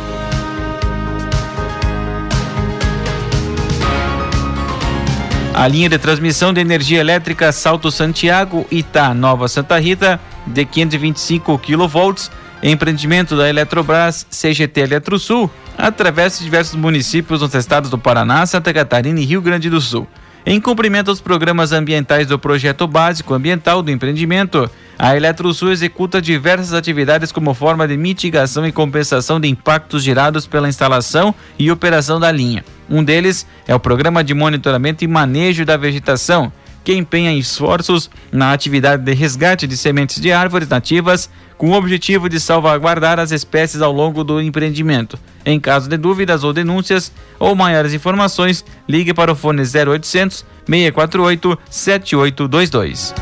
A 5.54 5.66
linha 5.66 5.88
de 5.88 5.99
transmissão 5.99 6.52
de 6.52 6.61
energia 6.61 7.00
elétrica 7.00 7.50
Salto 7.50 7.90
Santiago 7.90 8.64
Itá 8.70 9.12
Nova 9.12 9.49
Santa 9.49 9.76
Rita 9.76 10.20
de 10.47 10.64
525 10.64 11.58
kV, 11.58 12.30
empreendimento 12.62 13.36
da 13.36 13.48
Eletrobras 13.48 14.26
CGT 14.30 14.80
Eletrosul, 14.80 15.50
atravessa 15.76 16.42
diversos 16.42 16.74
municípios 16.74 17.40
nos 17.40 17.54
estados 17.54 17.90
do 17.90 17.98
Paraná, 17.98 18.44
Santa 18.46 18.72
Catarina 18.72 19.20
e 19.20 19.24
Rio 19.24 19.40
Grande 19.40 19.70
do 19.70 19.80
Sul. 19.80 20.06
Em 20.44 20.60
cumprimento 20.60 21.10
aos 21.10 21.20
programas 21.20 21.72
ambientais 21.72 22.26
do 22.26 22.38
projeto 22.38 22.86
básico 22.86 23.34
ambiental 23.34 23.82
do 23.82 23.90
empreendimento, 23.90 24.70
a 24.98 25.14
Eletrosul 25.14 25.70
executa 25.70 26.22
diversas 26.22 26.72
atividades 26.72 27.30
como 27.30 27.52
forma 27.52 27.86
de 27.86 27.96
mitigação 27.96 28.66
e 28.66 28.72
compensação 28.72 29.38
de 29.38 29.46
impactos 29.46 30.02
gerados 30.02 30.46
pela 30.46 30.68
instalação 30.68 31.34
e 31.58 31.70
operação 31.70 32.18
da 32.18 32.32
linha. 32.32 32.64
Um 32.88 33.04
deles 33.04 33.46
é 33.66 33.74
o 33.74 33.80
Programa 33.80 34.24
de 34.24 34.32
Monitoramento 34.32 35.04
e 35.04 35.06
Manejo 35.06 35.66
da 35.66 35.76
Vegetação, 35.76 36.50
que 36.82 36.94
empenha 36.94 37.34
esforços 37.34 38.10
na 38.32 38.52
atividade 38.52 39.02
de 39.02 39.12
resgate 39.12 39.66
de 39.66 39.76
sementes 39.76 40.18
de 40.18 40.32
árvores 40.32 40.68
nativas 40.68 41.28
com 41.58 41.70
o 41.70 41.74
objetivo 41.74 42.28
de 42.28 42.38
salvaguardar 42.38 43.18
as 43.18 43.32
espécies 43.32 43.82
ao 43.82 43.92
longo 43.92 44.22
do 44.22 44.40
empreendimento. 44.40 45.18
Em 45.44 45.58
caso 45.58 45.88
de 45.88 45.96
dúvidas 45.96 46.44
ou 46.44 46.52
denúncias 46.52 47.12
ou 47.38 47.54
maiores 47.56 47.92
informações, 47.92 48.64
ligue 48.88 49.12
para 49.12 49.32
o 49.32 49.36
fone 49.36 49.62
0800 49.62 50.46
648 50.64 51.58
7822. 51.68 53.14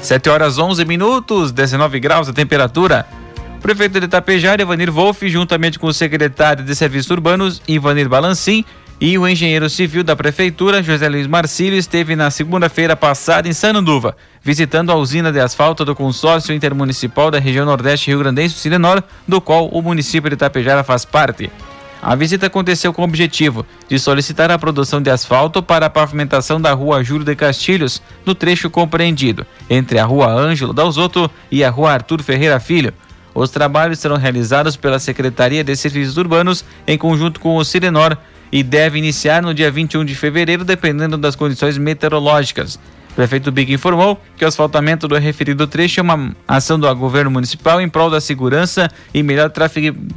7 0.00 0.30
horas 0.30 0.56
11 0.56 0.84
minutos, 0.84 1.50
19 1.50 1.98
graus 1.98 2.28
a 2.28 2.32
temperatura. 2.32 3.06
O 3.58 3.60
prefeito 3.60 3.98
de 3.98 4.06
Itapejara, 4.06 4.62
Ivanir 4.62 4.92
Wolff, 4.92 5.28
juntamente 5.28 5.78
com 5.78 5.88
o 5.88 5.92
secretário 5.92 6.64
de 6.64 6.74
Serviços 6.76 7.10
Urbanos, 7.10 7.60
Ivanir 7.66 8.08
Balancim, 8.08 8.64
e 9.00 9.16
o 9.16 9.28
engenheiro 9.28 9.70
civil 9.70 10.02
da 10.02 10.16
prefeitura, 10.16 10.82
José 10.82 11.08
Luiz 11.08 11.26
Marcílio, 11.26 11.78
esteve 11.78 12.16
na 12.16 12.30
segunda-feira 12.30 12.96
passada 12.96 13.48
em 13.48 13.52
Sananduva, 13.52 14.16
visitando 14.42 14.90
a 14.90 14.96
usina 14.96 15.30
de 15.30 15.38
asfalto 15.38 15.84
do 15.84 15.94
consórcio 15.94 16.52
intermunicipal 16.52 17.30
da 17.30 17.38
região 17.38 17.64
Nordeste 17.64 18.08
Rio 18.08 18.18
Grandense, 18.18 18.56
Silenor, 18.56 19.02
do 19.26 19.40
qual 19.40 19.68
o 19.68 19.80
município 19.80 20.28
de 20.28 20.34
Itapejara 20.34 20.82
faz 20.82 21.04
parte. 21.04 21.48
A 22.02 22.14
visita 22.16 22.46
aconteceu 22.46 22.92
com 22.92 23.02
o 23.02 23.04
objetivo 23.04 23.64
de 23.88 23.98
solicitar 23.98 24.50
a 24.50 24.58
produção 24.58 25.00
de 25.00 25.10
asfalto 25.10 25.62
para 25.62 25.86
a 25.86 25.90
pavimentação 25.90 26.60
da 26.60 26.72
rua 26.72 27.02
Júlio 27.02 27.24
de 27.24 27.36
Castilhos, 27.36 28.02
no 28.26 28.34
trecho 28.34 28.68
compreendido 28.68 29.46
entre 29.70 29.98
a 29.98 30.04
rua 30.04 30.28
Ângelo 30.28 30.72
Dalzotto 30.72 31.30
e 31.50 31.62
a 31.62 31.70
rua 31.70 31.92
Arthur 31.92 32.22
Ferreira 32.22 32.58
Filho. 32.58 32.92
Os 33.34 33.50
trabalhos 33.50 34.00
serão 34.00 34.16
realizados 34.16 34.76
pela 34.76 34.98
Secretaria 34.98 35.62
de 35.62 35.76
Serviços 35.76 36.16
Urbanos 36.16 36.64
em 36.86 36.98
conjunto 36.98 37.38
com 37.38 37.56
o 37.56 37.64
Sirenor 37.64 38.16
e 38.50 38.62
deve 38.62 38.98
iniciar 38.98 39.42
no 39.42 39.52
dia 39.54 39.70
21 39.70 40.04
de 40.04 40.14
fevereiro, 40.14 40.64
dependendo 40.64 41.16
das 41.16 41.36
condições 41.36 41.76
meteorológicas. 41.78 42.78
Prefeito 43.14 43.50
Big 43.50 43.72
informou 43.72 44.20
que 44.36 44.44
o 44.44 44.48
asfaltamento 44.48 45.08
do 45.08 45.16
referido 45.16 45.66
trecho 45.66 45.98
é 45.98 46.02
uma 46.04 46.36
ação 46.46 46.78
do 46.78 46.94
governo 46.94 47.30
municipal 47.30 47.80
em 47.80 47.88
prol 47.88 48.08
da 48.08 48.20
segurança 48.20 48.88
e 49.12 49.24
melhor 49.24 49.50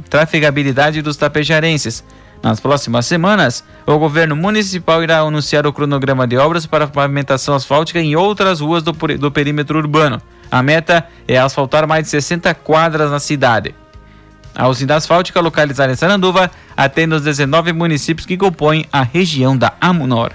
trafegabilidade 0.08 1.02
dos 1.02 1.16
tapejarenses. 1.16 2.04
Nas 2.42 2.60
próximas 2.60 3.06
semanas, 3.06 3.64
o 3.86 3.98
governo 3.98 4.36
municipal 4.36 5.02
irá 5.02 5.18
anunciar 5.18 5.66
o 5.66 5.72
cronograma 5.72 6.26
de 6.26 6.36
obras 6.36 6.66
para 6.66 6.86
pavimentação 6.86 7.54
asfáltica 7.54 8.00
em 8.00 8.14
outras 8.14 8.60
ruas 8.60 8.82
do, 8.82 8.92
do 8.92 9.30
perímetro 9.30 9.78
urbano. 9.78 10.22
A 10.50 10.62
meta 10.62 11.06
é 11.26 11.38
asfaltar 11.38 11.86
mais 11.88 12.04
de 12.04 12.10
60 12.10 12.54
quadras 12.54 13.10
na 13.10 13.18
cidade. 13.18 13.74
A 14.54 14.68
usina 14.68 14.96
asfáltica 14.96 15.40
localizada 15.40 15.92
em 15.92 15.96
Saranduva 15.96 16.50
atende 16.76 17.14
os 17.14 17.22
19 17.22 17.72
municípios 17.72 18.26
que 18.26 18.36
compõem 18.36 18.86
a 18.92 19.02
região 19.02 19.56
da 19.56 19.72
Amunor. 19.80 20.32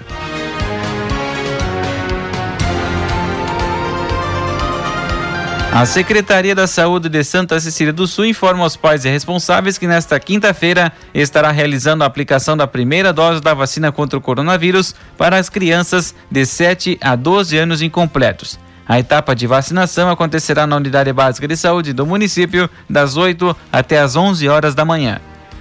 A 5.70 5.86
Secretaria 5.86 6.56
da 6.56 6.66
Saúde 6.66 7.08
de 7.08 7.22
Santa 7.22 7.60
Cecília 7.60 7.92
do 7.92 8.04
Sul 8.06 8.24
informa 8.24 8.64
aos 8.64 8.74
pais 8.74 9.04
e 9.04 9.08
responsáveis 9.08 9.78
que 9.78 9.86
nesta 9.86 10.18
quinta-feira 10.18 10.90
estará 11.14 11.52
realizando 11.52 12.02
a 12.02 12.06
aplicação 12.06 12.56
da 12.56 12.66
primeira 12.66 13.12
dose 13.12 13.40
da 13.40 13.54
vacina 13.54 13.92
contra 13.92 14.18
o 14.18 14.20
coronavírus 14.20 14.92
para 15.16 15.38
as 15.38 15.48
crianças 15.48 16.14
de 16.28 16.44
7 16.44 16.98
a 17.00 17.14
12 17.14 17.56
anos 17.56 17.80
incompletos. 17.80 18.58
A 18.88 18.98
etapa 18.98 19.36
de 19.36 19.46
vacinação 19.46 20.08
acontecerá 20.08 20.66
na 20.66 20.76
Unidade 20.76 21.12
Básica 21.12 21.46
de 21.46 21.58
Saúde 21.58 21.92
do 21.92 22.06
município 22.06 22.70
das 22.88 23.18
8 23.18 23.54
até 23.70 24.00
as 24.00 24.16
11 24.16 24.48
horas 24.48 24.74
da 24.74 24.82
manhã. 24.82 25.20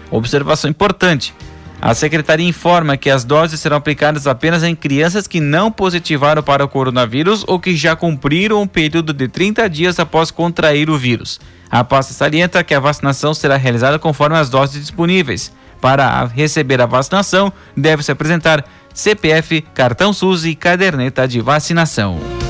Observação 0.10 0.70
importante: 0.70 1.36
a 1.82 1.94
secretaria 1.94 2.48
informa 2.48 2.96
que 2.96 3.10
as 3.10 3.26
doses 3.26 3.60
serão 3.60 3.76
aplicadas 3.76 4.28
apenas 4.28 4.64
em 4.64 4.74
crianças 4.74 5.28
que 5.28 5.42
não 5.42 5.70
positivaram 5.70 6.42
para 6.42 6.64
o 6.64 6.70
coronavírus 6.70 7.44
ou 7.46 7.60
que 7.60 7.76
já 7.76 7.98
cumpriram 7.98 8.62
um 8.62 8.68
período 8.68 9.12
de 9.12 9.28
30 9.28 9.70
dias 9.70 10.00
após 10.00 10.32
contrair 10.32 10.90
o 10.90 10.98
vírus. 10.98 11.38
A 11.70 11.84
pasta 11.84 12.14
salienta 12.14 12.64
que 12.64 12.74
a 12.74 12.80
vacinação 12.80 13.34
será 13.34 13.58
realizada 13.58 14.00
conforme 14.00 14.38
as 14.38 14.50
doses 14.50 14.80
disponíveis. 14.80 15.52
Para 15.82 16.26
receber 16.26 16.82
a 16.82 16.86
vacinação, 16.86 17.52
deve-se 17.76 18.12
apresentar 18.12 18.66
CPF, 18.94 19.62
cartão 19.76 20.14
SUS 20.14 20.46
e 20.46 20.56
caderneta 20.56 21.28
de 21.28 21.42
vacinação. 21.42 22.47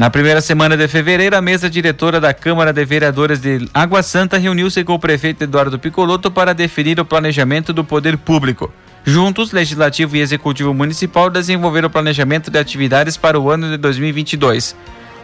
Na 0.00 0.08
primeira 0.08 0.40
semana 0.40 0.78
de 0.78 0.88
fevereiro, 0.88 1.36
a 1.36 1.42
mesa 1.42 1.68
diretora 1.68 2.18
da 2.18 2.32
Câmara 2.32 2.72
de 2.72 2.82
Vereadores 2.86 3.38
de 3.38 3.68
Água 3.74 4.02
Santa 4.02 4.38
reuniu-se 4.38 4.82
com 4.82 4.94
o 4.94 4.98
prefeito 4.98 5.44
Eduardo 5.44 5.78
Picoloto 5.78 6.30
para 6.30 6.54
definir 6.54 6.98
o 6.98 7.04
planejamento 7.04 7.70
do 7.70 7.84
poder 7.84 8.16
público. 8.16 8.72
Juntos, 9.04 9.52
Legislativo 9.52 10.16
e 10.16 10.20
Executivo 10.20 10.72
Municipal 10.72 11.28
desenvolveram 11.28 11.88
o 11.88 11.90
planejamento 11.90 12.50
de 12.50 12.58
atividades 12.58 13.18
para 13.18 13.38
o 13.38 13.50
ano 13.50 13.68
de 13.68 13.76
2022. 13.76 14.74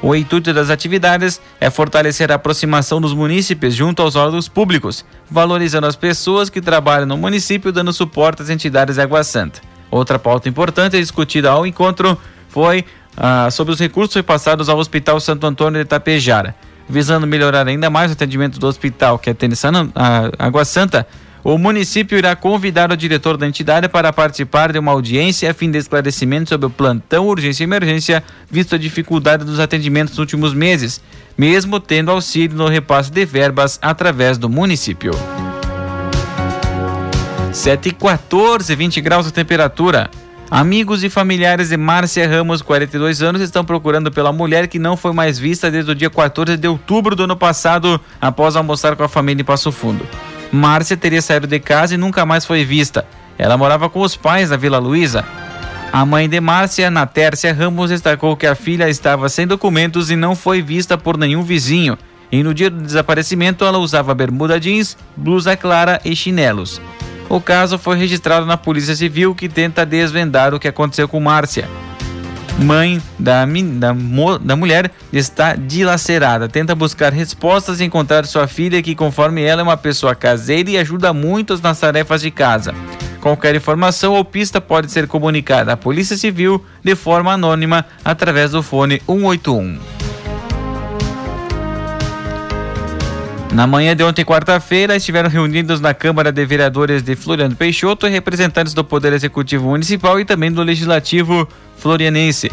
O 0.02 0.14
intuito 0.14 0.52
das 0.52 0.68
atividades 0.68 1.40
é 1.58 1.70
fortalecer 1.70 2.30
a 2.30 2.34
aproximação 2.34 3.00
dos 3.00 3.14
munícipes 3.14 3.74
junto 3.74 4.02
aos 4.02 4.14
órgãos 4.14 4.46
públicos, 4.46 5.06
valorizando 5.30 5.86
as 5.86 5.96
pessoas 5.96 6.50
que 6.50 6.60
trabalham 6.60 7.06
no 7.06 7.16
município, 7.16 7.72
dando 7.72 7.94
suporte 7.94 8.42
às 8.42 8.50
entidades 8.50 8.96
de 8.96 9.00
Água 9.00 9.24
Santa. 9.24 9.58
Outra 9.90 10.18
pauta 10.18 10.50
importante 10.50 11.00
discutida 11.00 11.50
ao 11.50 11.66
encontro 11.66 12.20
foi 12.50 12.84
ah, 13.16 13.50
sobre 13.50 13.72
os 13.72 13.80
recursos 13.80 14.14
repassados 14.14 14.68
ao 14.68 14.78
Hospital 14.78 15.18
Santo 15.20 15.46
Antônio 15.46 15.80
de 15.80 15.86
Itapejara. 15.86 16.54
Visando 16.88 17.26
melhorar 17.26 17.66
ainda 17.66 17.90
mais 17.90 18.10
o 18.10 18.14
atendimento 18.14 18.60
do 18.60 18.66
hospital 18.66 19.18
que 19.18 19.30
atende 19.30 19.56
a 19.94 20.30
Água 20.38 20.64
Santa, 20.64 21.06
o 21.48 21.58
município 21.58 22.18
irá 22.18 22.34
convidar 22.34 22.90
o 22.90 22.96
diretor 22.96 23.36
da 23.36 23.46
entidade 23.46 23.88
para 23.88 24.12
participar 24.12 24.72
de 24.72 24.80
uma 24.80 24.90
audiência 24.90 25.48
a 25.48 25.54
fim 25.54 25.70
de 25.70 25.78
esclarecimento 25.78 26.48
sobre 26.48 26.66
o 26.66 26.70
plantão 26.70 27.28
urgência 27.28 27.62
e 27.62 27.66
emergência, 27.66 28.22
visto 28.50 28.74
a 28.74 28.78
dificuldade 28.78 29.44
dos 29.44 29.60
atendimentos 29.60 30.10
nos 30.10 30.18
últimos 30.18 30.52
meses, 30.52 31.00
mesmo 31.38 31.78
tendo 31.78 32.10
auxílio 32.10 32.56
no 32.56 32.66
repasse 32.66 33.12
de 33.12 33.24
verbas 33.24 33.78
através 33.80 34.38
do 34.38 34.48
município. 34.48 35.12
7 37.52 37.90
e 37.90 37.92
14, 37.92 38.74
20 38.74 39.00
graus 39.00 39.28
a 39.28 39.30
temperatura. 39.30 40.10
Amigos 40.50 41.02
e 41.02 41.10
familiares 41.10 41.70
de 41.70 41.76
Márcia 41.76 42.28
Ramos, 42.28 42.62
42 42.62 43.20
anos, 43.20 43.40
estão 43.40 43.64
procurando 43.64 44.12
pela 44.12 44.32
mulher 44.32 44.68
que 44.68 44.78
não 44.78 44.96
foi 44.96 45.12
mais 45.12 45.38
vista 45.38 45.70
desde 45.70 45.90
o 45.90 45.94
dia 45.94 46.08
14 46.08 46.56
de 46.56 46.68
outubro 46.68 47.16
do 47.16 47.24
ano 47.24 47.36
passado, 47.36 48.00
após 48.20 48.54
almoçar 48.54 48.94
com 48.94 49.02
a 49.02 49.08
família 49.08 49.42
em 49.42 49.44
Passo 49.44 49.72
Fundo. 49.72 50.06
Márcia 50.52 50.96
teria 50.96 51.20
saído 51.20 51.48
de 51.48 51.58
casa 51.58 51.94
e 51.94 51.98
nunca 51.98 52.24
mais 52.24 52.46
foi 52.46 52.64
vista. 52.64 53.04
Ela 53.36 53.56
morava 53.56 53.90
com 53.90 54.00
os 54.00 54.14
pais 54.14 54.50
na 54.50 54.56
Vila 54.56 54.78
Luísa. 54.78 55.24
A 55.92 56.06
mãe 56.06 56.28
de 56.28 56.40
Márcia, 56.40 56.90
Natércia 56.92 57.52
Ramos, 57.52 57.90
destacou 57.90 58.36
que 58.36 58.46
a 58.46 58.54
filha 58.54 58.88
estava 58.88 59.28
sem 59.28 59.48
documentos 59.48 60.12
e 60.12 60.16
não 60.16 60.36
foi 60.36 60.62
vista 60.62 60.96
por 60.96 61.18
nenhum 61.18 61.42
vizinho. 61.42 61.98
E 62.30 62.42
no 62.44 62.54
dia 62.54 62.70
do 62.70 62.82
desaparecimento, 62.82 63.64
ela 63.64 63.78
usava 63.78 64.14
bermuda 64.14 64.60
jeans, 64.60 64.96
blusa 65.16 65.56
clara 65.56 66.00
e 66.04 66.14
chinelos. 66.14 66.80
O 67.28 67.40
caso 67.40 67.78
foi 67.78 67.96
registrado 67.96 68.46
na 68.46 68.56
Polícia 68.56 68.94
Civil, 68.94 69.34
que 69.34 69.48
tenta 69.48 69.84
desvendar 69.84 70.54
o 70.54 70.60
que 70.60 70.68
aconteceu 70.68 71.08
com 71.08 71.18
Márcia. 71.18 71.68
Mãe 72.58 73.02
da, 73.18 73.44
da, 73.44 73.92
da 74.40 74.56
mulher 74.56 74.90
está 75.12 75.54
dilacerada, 75.54 76.48
tenta 76.48 76.74
buscar 76.74 77.12
respostas 77.12 77.80
e 77.80 77.84
encontrar 77.84 78.24
sua 78.24 78.46
filha, 78.46 78.82
que, 78.82 78.94
conforme 78.94 79.42
ela, 79.42 79.60
é 79.60 79.64
uma 79.64 79.76
pessoa 79.76 80.14
caseira 80.14 80.70
e 80.70 80.78
ajuda 80.78 81.12
muitos 81.12 81.60
nas 81.60 81.78
tarefas 81.78 82.22
de 82.22 82.30
casa. 82.30 82.72
Qualquer 83.20 83.56
informação 83.56 84.14
ou 84.14 84.24
pista 84.24 84.60
pode 84.60 84.90
ser 84.90 85.06
comunicada 85.06 85.72
à 85.72 85.76
Polícia 85.76 86.16
Civil 86.16 86.64
de 86.82 86.94
forma 86.94 87.32
anônima 87.32 87.84
através 88.04 88.52
do 88.52 88.62
fone 88.62 89.02
181. 89.06 89.95
Na 93.56 93.66
manhã 93.66 93.96
de 93.96 94.04
ontem, 94.04 94.22
quarta-feira, 94.22 94.96
estiveram 94.96 95.30
reunidos 95.30 95.80
na 95.80 95.94
Câmara 95.94 96.30
de 96.30 96.44
Vereadores 96.44 97.02
de 97.02 97.16
Floriano 97.16 97.56
Peixoto 97.56 98.06
representantes 98.06 98.74
do 98.74 98.84
Poder 98.84 99.14
Executivo 99.14 99.70
Municipal 99.70 100.20
e 100.20 100.26
também 100.26 100.52
do 100.52 100.62
Legislativo 100.62 101.48
Florianense. 101.78 102.52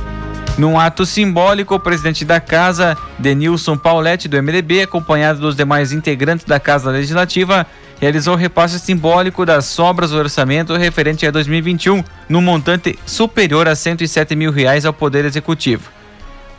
Num 0.57 0.79
ato 0.79 1.05
simbólico, 1.05 1.75
o 1.75 1.79
presidente 1.79 2.23
da 2.23 2.39
casa, 2.39 2.97
Denilson 3.19 3.75
Pauletti, 3.75 4.29
do 4.29 4.41
MDB, 4.41 4.83
acompanhado 4.83 5.41
dos 5.41 5.57
demais 5.57 5.91
integrantes 5.91 6.45
da 6.45 6.57
Casa 6.57 6.89
Legislativa, 6.89 7.67
realizou 7.99 8.35
o 8.35 8.37
repasse 8.37 8.79
simbólico 8.79 9.45
das 9.45 9.65
sobras 9.65 10.11
do 10.11 10.17
orçamento 10.17 10.73
referente 10.73 11.27
a 11.27 11.31
2021, 11.31 12.01
num 12.29 12.41
montante 12.41 12.97
superior 13.05 13.67
a 13.67 13.75
107 13.75 14.37
mil 14.37 14.53
reais 14.53 14.85
ao 14.85 14.93
Poder 14.93 15.25
Executivo. 15.25 15.91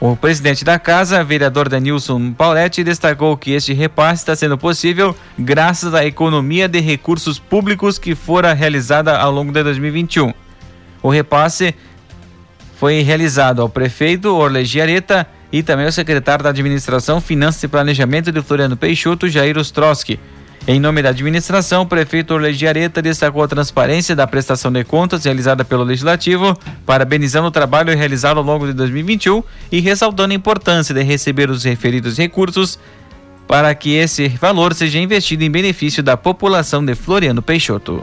O 0.06 0.14
presidente 0.14 0.66
da 0.66 0.78
casa, 0.78 1.24
vereador 1.24 1.66
Danilson 1.66 2.34
Pauletti, 2.34 2.84
destacou 2.84 3.38
que 3.38 3.52
este 3.52 3.72
repasse 3.72 4.20
está 4.20 4.36
sendo 4.36 4.58
possível 4.58 5.16
graças 5.38 5.94
à 5.94 6.04
economia 6.04 6.68
de 6.68 6.78
recursos 6.78 7.38
públicos 7.38 7.98
que 7.98 8.14
fora 8.14 8.52
realizada 8.52 9.16
ao 9.16 9.32
longo 9.32 9.50
de 9.50 9.62
2021. 9.62 10.34
O 11.02 11.08
repasse 11.08 11.74
foi 12.76 13.00
realizado 13.00 13.62
ao 13.62 13.68
prefeito 13.70 14.28
Orlegi 14.28 14.78
Areta 14.78 15.26
e 15.50 15.62
também 15.62 15.86
ao 15.86 15.92
secretário 15.92 16.42
da 16.42 16.50
Administração, 16.50 17.18
Finanças 17.18 17.62
e 17.62 17.68
Planejamento 17.68 18.30
de 18.30 18.42
Floriano 18.42 18.76
Peixoto, 18.76 19.26
Jair 19.26 19.56
Ostrowski. 19.56 20.20
Em 20.66 20.80
nome 20.80 21.02
da 21.02 21.10
administração, 21.10 21.82
o 21.82 21.86
prefeito 21.86 22.32
Orlegi 22.32 22.66
Areta 22.66 23.02
destacou 23.02 23.42
a 23.42 23.48
transparência 23.48 24.16
da 24.16 24.26
prestação 24.26 24.72
de 24.72 24.82
contas 24.82 25.26
realizada 25.26 25.62
pelo 25.62 25.84
Legislativo, 25.84 26.58
parabenizando 26.86 27.48
o 27.48 27.50
trabalho 27.50 27.94
realizado 27.94 28.38
ao 28.38 28.44
longo 28.44 28.66
de 28.66 28.72
2021 28.72 29.42
e 29.70 29.80
ressaltando 29.80 30.32
a 30.32 30.36
importância 30.36 30.94
de 30.94 31.02
receber 31.02 31.50
os 31.50 31.64
referidos 31.64 32.16
recursos 32.16 32.78
para 33.46 33.74
que 33.74 33.94
esse 33.94 34.26
valor 34.28 34.72
seja 34.72 34.98
investido 34.98 35.44
em 35.44 35.50
benefício 35.50 36.02
da 36.02 36.16
população 36.16 36.82
de 36.82 36.94
Floriano 36.94 37.42
Peixoto. 37.42 38.02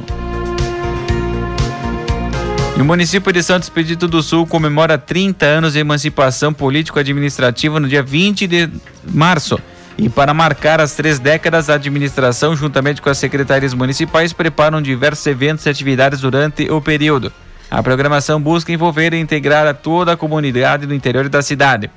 E 2.77 2.81
o 2.81 2.85
município 2.85 3.33
de 3.33 3.41
Santos 3.41 3.69
Expedito 3.69 4.07
do 4.07 4.21
Sul 4.21 4.45
comemora 4.45 4.99
30 4.99 5.47
anos 5.47 5.73
de 5.73 5.79
emancipação 5.79 6.53
político-administrativa 6.53 7.79
no 7.79 7.89
dia 7.89 8.03
20 8.03 8.45
de 8.45 8.69
março. 9.11 9.59
E 9.97 10.09
para 10.09 10.33
marcar 10.33 10.79
as 10.79 10.93
três 10.93 11.19
décadas, 11.19 11.69
a 11.69 11.75
administração, 11.75 12.55
juntamente 12.55 13.01
com 13.01 13.09
as 13.09 13.17
secretarias 13.17 13.73
municipais, 13.73 14.33
preparam 14.33 14.81
diversos 14.81 15.25
eventos 15.27 15.65
e 15.65 15.69
atividades 15.69 16.21
durante 16.21 16.69
o 16.71 16.81
período. 16.81 17.31
A 17.69 17.81
programação 17.81 18.41
busca 18.41 18.71
envolver 18.71 19.13
e 19.13 19.19
integrar 19.19 19.67
a 19.67 19.73
toda 19.73 20.13
a 20.13 20.17
comunidade 20.17 20.85
do 20.85 20.93
interior 20.93 21.29
da 21.29 21.41
cidade. 21.41 21.89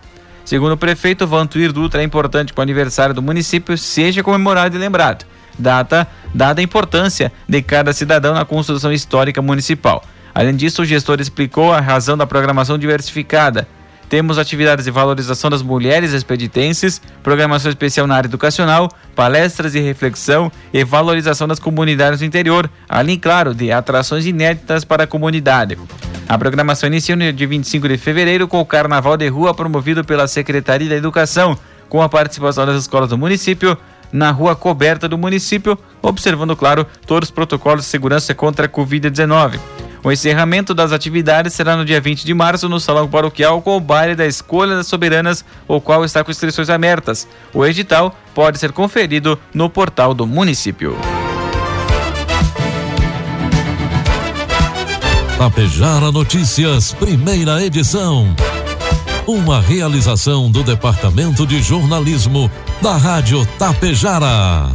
Segundo 0.44 0.72
o 0.72 0.76
prefeito 0.76 1.26
Vantuir 1.26 1.72
Dutra, 1.72 2.02
é 2.02 2.04
importante 2.04 2.52
que 2.52 2.60
o 2.60 2.62
aniversário 2.62 3.14
do 3.14 3.22
município 3.22 3.76
seja 3.78 4.22
comemorado 4.22 4.76
e 4.76 4.78
lembrado, 4.78 5.24
data 5.58 6.06
dada 6.34 6.60
a 6.60 6.64
importância 6.64 7.32
de 7.48 7.62
cada 7.62 7.92
cidadão 7.92 8.34
na 8.34 8.44
construção 8.44 8.92
histórica 8.92 9.40
municipal. 9.40 10.04
Além 10.34 10.54
disso, 10.54 10.82
o 10.82 10.84
gestor 10.84 11.20
explicou 11.20 11.72
a 11.72 11.80
razão 11.80 12.16
da 12.16 12.26
programação 12.26 12.76
diversificada, 12.76 13.68
temos 14.14 14.38
atividades 14.38 14.85
de 14.85 14.92
valorização 14.92 15.50
das 15.50 15.61
mulheres 15.61 16.12
expeditenses, 16.12 17.02
programação 17.21 17.68
especial 17.68 18.06
na 18.06 18.14
área 18.14 18.28
educacional, 18.28 18.88
palestras 19.12 19.73
de 19.73 19.80
reflexão 19.80 20.52
e 20.73 20.85
valorização 20.85 21.49
das 21.49 21.59
comunidades 21.59 22.21
do 22.21 22.25
interior, 22.25 22.71
além, 22.88 23.18
claro, 23.18 23.52
de 23.52 23.73
atrações 23.73 24.25
inéditas 24.25 24.85
para 24.85 25.02
a 25.02 25.06
comunidade. 25.09 25.76
A 26.28 26.38
programação 26.38 26.87
inicia 26.87 27.16
no 27.16 27.33
dia 27.33 27.49
25 27.49 27.88
de 27.88 27.99
fevereiro 27.99 28.47
com 28.47 28.61
o 28.61 28.64
Carnaval 28.64 29.16
de 29.16 29.26
Rua 29.26 29.52
promovido 29.52 30.05
pela 30.05 30.29
Secretaria 30.29 30.88
da 30.88 30.94
Educação, 30.94 31.59
com 31.88 32.00
a 32.00 32.09
participação 32.09 32.64
das 32.64 32.83
escolas 32.83 33.11
do 33.11 33.18
município, 33.18 33.77
na 34.12 34.31
rua 34.31 34.55
coberta 34.55 35.09
do 35.09 35.18
município, 35.18 35.77
observando, 36.00 36.55
claro, 36.55 36.87
todos 37.05 37.31
os 37.31 37.35
protocolos 37.35 37.83
de 37.83 37.90
segurança 37.90 38.33
contra 38.33 38.66
a 38.66 38.68
Covid-19. 38.68 39.59
O 40.05 40.12
encerramento 40.12 40.75
das 40.75 40.93
atividades 40.93 41.55
será 41.55 41.79
no 41.79 41.85
dia 41.85 41.99
20 41.99 42.27
de 42.27 42.35
março 42.35 42.69
no 42.69 42.79
Salão 42.79 43.09
Paroquial 43.09 43.62
com 43.62 43.75
o 43.75 43.81
baile 43.81 44.14
da 44.14 44.27
Escolha 44.27 44.77
das 44.77 44.87
Soberanas, 44.87 45.43
o 45.67 45.81
qual 45.81 46.05
está 46.05 46.23
com 46.23 46.31
inscrições 46.31 46.69
abertas. 46.69 47.27
O 47.55 47.64
edital 47.64 48.14
pode 48.35 48.59
ser 48.59 48.71
conferido 48.71 49.38
no 49.55 49.71
portal 49.71 50.12
do 50.12 50.27
município. 50.27 50.95
Tapejara 55.38 56.12
Notícias, 56.12 56.93
primeira 56.93 57.64
edição. 57.64 58.37
Uma 59.27 59.59
realização 59.59 60.51
do 60.51 60.62
Departamento 60.62 61.47
de 61.47 61.62
Jornalismo 61.62 62.51
da 62.83 62.99
Rádio 62.99 63.47
Tapejara. 63.59 64.69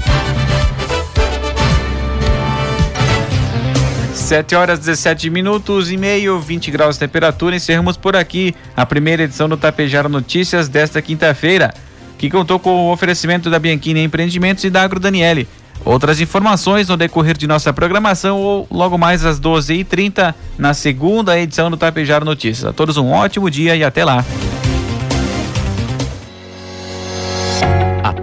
7 4.29 4.53
horas 4.53 4.77
17 4.77 5.27
minutos 5.31 5.91
e 5.91 5.97
meio, 5.97 6.39
20 6.39 6.69
graus 6.69 6.97
de 6.97 6.99
temperatura. 6.99 7.55
Encerramos 7.55 7.97
por 7.97 8.15
aqui 8.15 8.53
a 8.77 8.85
primeira 8.85 9.23
edição 9.23 9.49
do 9.49 9.57
Tapejara 9.57 10.07
Notícias 10.07 10.69
desta 10.69 11.01
quinta-feira, 11.01 11.73
que 12.15 12.29
contou 12.29 12.59
com 12.59 12.69
o 12.69 12.91
oferecimento 12.91 13.49
da 13.49 13.57
Bianchini 13.57 14.03
Empreendimentos 14.03 14.63
e 14.63 14.69
da 14.69 14.83
Agro 14.83 14.99
Daniele. 14.99 15.47
Outras 15.83 16.21
informações 16.21 16.89
no 16.89 16.95
decorrer 16.95 17.35
de 17.35 17.47
nossa 17.47 17.73
programação 17.73 18.37
ou 18.39 18.67
logo 18.69 18.99
mais 18.99 19.25
às 19.25 19.39
12h30 19.39 20.35
na 20.59 20.75
segunda 20.75 21.39
edição 21.39 21.71
do 21.71 21.75
Tapejara 21.75 22.23
Notícias. 22.23 22.69
A 22.69 22.71
todos 22.71 22.97
um 22.97 23.09
ótimo 23.09 23.49
dia 23.49 23.75
e 23.75 23.83
até 23.83 24.05
lá. 24.05 24.23